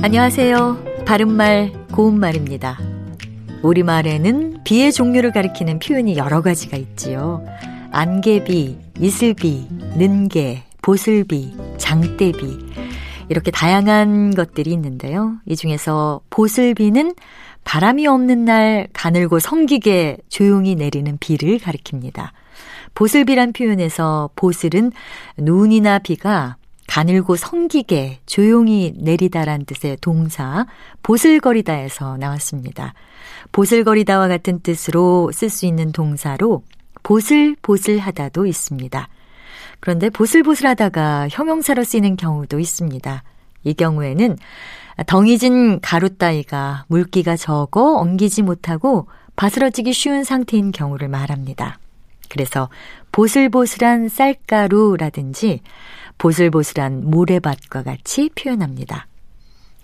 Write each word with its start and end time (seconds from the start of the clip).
안녕하세요. 0.00 1.04
바른말, 1.06 1.72
고운말입니다. 1.92 2.78
우리말에는 3.62 4.62
비의 4.62 4.92
종류를 4.92 5.32
가리키는 5.32 5.80
표현이 5.80 6.16
여러 6.16 6.40
가지가 6.40 6.76
있지요. 6.76 7.44
안개비, 7.90 8.78
이슬비, 9.00 9.66
는개, 9.96 10.62
보슬비, 10.82 11.52
장대비. 11.78 12.58
이렇게 13.28 13.50
다양한 13.50 14.34
것들이 14.36 14.70
있는데요. 14.70 15.34
이 15.46 15.56
중에서 15.56 16.20
보슬비는 16.30 17.14
바람이 17.64 18.06
없는 18.06 18.44
날 18.44 18.86
가늘고 18.92 19.40
성기게 19.40 20.18
조용히 20.28 20.76
내리는 20.76 21.18
비를 21.18 21.58
가리킵니다. 21.58 22.30
보슬비란 22.94 23.52
표현에서 23.52 24.30
보슬은 24.36 24.92
눈이나 25.36 25.98
비가 25.98 26.56
가늘고 26.98 27.36
성기게 27.36 28.18
조용히 28.26 28.92
내리다란 28.96 29.64
뜻의 29.66 29.98
동사 30.00 30.66
보슬거리다에서 31.04 32.16
나왔습니다. 32.16 32.92
보슬거리다와 33.52 34.26
같은 34.26 34.58
뜻으로 34.58 35.30
쓸 35.32 35.48
수 35.48 35.64
있는 35.64 35.92
동사로 35.92 36.64
보슬보슬하다도 37.04 38.46
있습니다. 38.46 39.08
그런데 39.78 40.10
보슬보슬하다가 40.10 41.28
형용사로 41.30 41.84
쓰이는 41.84 42.16
경우도 42.16 42.58
있습니다. 42.58 43.22
이 43.62 43.74
경우에는 43.74 44.36
덩이진 45.06 45.78
가루 45.80 46.16
따위가 46.16 46.84
물기가 46.88 47.36
적어 47.36 47.94
엉기지 47.98 48.42
못하고 48.42 49.06
바스러지기 49.36 49.92
쉬운 49.92 50.24
상태인 50.24 50.72
경우를 50.72 51.06
말합니다. 51.06 51.78
그래서 52.28 52.68
보슬보슬한 53.12 54.08
쌀가루라든지 54.08 55.60
보슬보슬한 56.18 57.08
모래밭과 57.10 57.82
같이 57.82 58.30
표현합니다. 58.34 59.06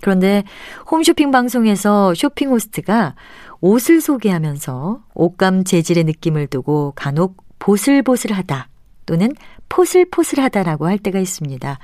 그런데 0.00 0.44
홈쇼핑 0.90 1.30
방송에서 1.30 2.14
쇼핑 2.14 2.50
호스트가 2.50 3.14
옷을 3.60 4.00
소개하면서 4.02 5.02
옷감 5.14 5.64
재질의 5.64 6.04
느낌을 6.04 6.48
두고 6.48 6.92
간혹 6.94 7.42
보슬보슬하다 7.58 8.68
또는 9.06 9.32
포슬포슬하다라고 9.70 10.86
할 10.86 10.98
때가 10.98 11.18
있습니다. 11.18 11.78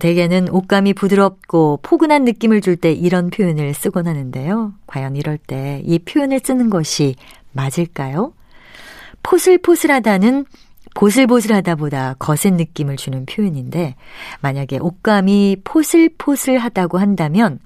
대개는 0.00 0.48
옷감이 0.50 0.94
부드럽고 0.94 1.80
포근한 1.82 2.24
느낌을 2.24 2.60
줄 2.60 2.76
때 2.76 2.92
이런 2.92 3.30
표현을 3.30 3.74
쓰곤 3.74 4.06
하는데요. 4.06 4.74
과연 4.86 5.16
이럴 5.16 5.36
때 5.38 5.82
이 5.84 5.98
표현을 5.98 6.40
쓰는 6.44 6.70
것이 6.70 7.16
맞을까요? 7.52 8.32
포슬포슬하다는 9.22 10.46
보슬보슬하다 10.94 11.76
보다 11.76 12.14
거센 12.18 12.56
느낌을 12.56 12.96
주는 12.96 13.24
표현인데 13.26 13.94
만약에 14.40 14.78
옷감이 14.78 15.58
포슬포슬하다고 15.64 16.98
한다면 16.98 17.60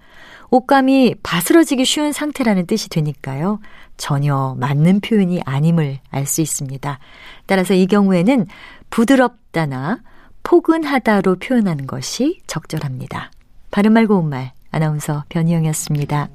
옷감이 0.50 1.14
바스러지기 1.22 1.84
쉬운 1.84 2.12
상태라는 2.12 2.66
뜻이 2.66 2.90
되니까요. 2.90 3.58
전혀 3.96 4.54
맞는 4.58 5.00
표현이 5.00 5.40
아님을 5.46 5.98
알 6.10 6.26
수 6.26 6.40
있습니다. 6.42 6.98
따라서 7.46 7.72
이 7.74 7.86
경우에는 7.86 8.46
부드럽다나 8.90 10.00
포근하다로 10.42 11.36
표현하는 11.36 11.86
것이 11.86 12.40
적절합니다. 12.46 13.30
바른말 13.70 14.06
고운말 14.06 14.52
아나운서 14.70 15.24
변희영이었습니다. 15.28 16.28